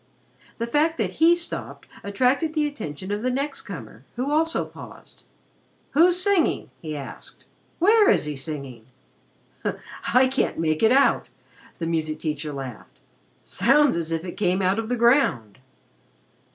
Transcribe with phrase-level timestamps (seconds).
[0.57, 5.21] The fact that he stopped attracted the attention of the next comer, who also paused.
[5.91, 7.45] "Who's singing?" he asked.
[7.77, 8.87] "Where is he singing?"
[10.11, 11.27] "I can't make out,"
[11.77, 12.99] the music teacher laughed.
[13.45, 15.59] "Sounds as if it came out of the ground."